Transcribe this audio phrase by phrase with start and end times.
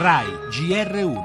[0.00, 1.18] RAI GR1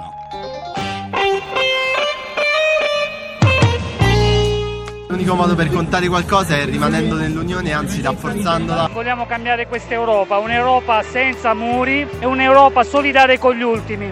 [5.08, 8.90] L'unico modo per contare qualcosa è rimanendo nell'Unione, anzi rafforzandola.
[8.92, 14.12] Vogliamo cambiare questa Europa, un'Europa senza muri e un'Europa solidale con gli ultimi.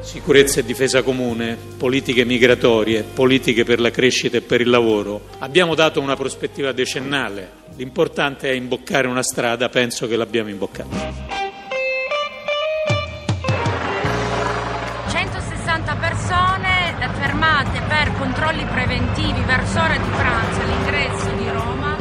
[0.00, 5.22] Sicurezza e difesa comune, politiche migratorie, politiche per la crescita e per il lavoro.
[5.38, 11.27] Abbiamo dato una prospettiva decennale, l'importante è imboccare una strada, penso che l'abbiamo imboccata.
[15.68, 21.96] 160 persone fermate per controlli preventivi verso ora di pranzo all'ingresso di Roma.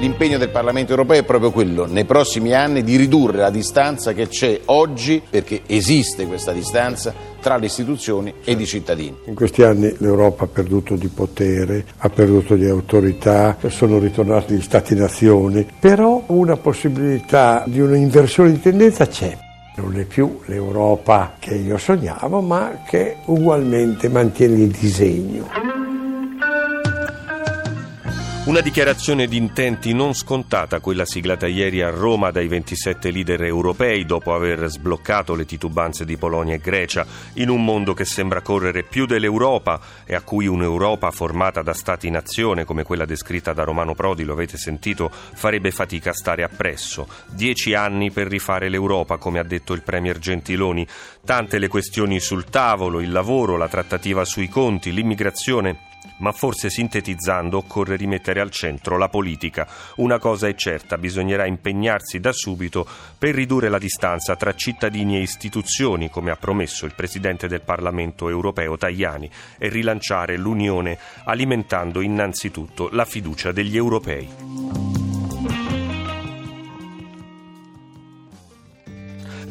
[0.00, 4.26] L'impegno del Parlamento europeo è proprio quello, nei prossimi anni, di ridurre la distanza che
[4.26, 9.18] c'è oggi, perché esiste questa distanza, tra le istituzioni ed i cittadini.
[9.26, 14.60] In questi anni l'Europa ha perduto di potere, ha perduto di autorità, sono ritornati gli
[14.60, 19.41] Stati-nazioni, però una possibilità di un'inversione di tendenza c'è.
[19.74, 25.81] Non è più l'Europa che io sognavo, ma che ugualmente mantiene il disegno.
[28.44, 34.04] Una dichiarazione di intenti non scontata, quella siglata ieri a Roma dai 27 leader europei
[34.04, 38.82] dopo aver sbloccato le titubanze di Polonia e Grecia, in un mondo che sembra correre
[38.82, 44.24] più dell'Europa e a cui un'Europa formata da Stati-nazione, come quella descritta da Romano Prodi,
[44.24, 47.06] lo avete sentito, farebbe fatica a stare appresso.
[47.28, 50.84] Dieci anni per rifare l'Europa, come ha detto il Premier Gentiloni.
[51.24, 55.90] Tante le questioni sul tavolo, il lavoro, la trattativa sui conti, l'immigrazione
[56.22, 59.68] ma forse sintetizzando occorre rimettere al centro la politica.
[59.96, 62.86] Una cosa è certa, bisognerà impegnarsi da subito
[63.18, 68.28] per ridurre la distanza tra cittadini e istituzioni, come ha promesso il Presidente del Parlamento
[68.28, 74.51] europeo Tajani, e rilanciare l'Unione alimentando innanzitutto la fiducia degli europei.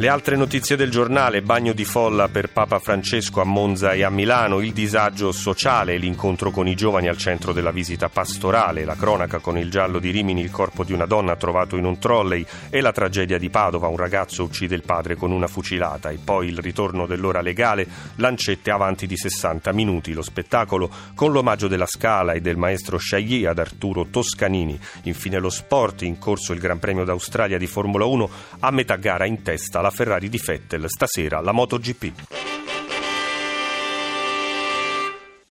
[0.02, 4.10] Le altre notizie del giornale, bagno di folla per Papa Francesco a Monza e a
[4.10, 9.38] Milano, il disagio sociale, l'incontro con i giovani al centro della visita pastorale, la cronaca
[9.38, 12.82] con il giallo di Rimini, il corpo di una donna trovato in un trolley e
[12.82, 16.58] la tragedia di Padova, un ragazzo uccide il padre con una fucilata e poi il
[16.58, 22.42] ritorno dell'ora legale, lancette avanti di 60 minuti, lo spettacolo con l'omaggio della Scala e
[22.42, 27.60] del maestro Chailly ad Arturo Toscanini, infine lo sport, in corso il Gran Premio d'Australia
[27.60, 28.30] di Formula 1,
[28.62, 32.51] a metà gara in testa la Ferrari di Vettel, stasera la MotoGP.